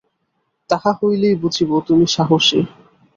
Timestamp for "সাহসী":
2.07-2.59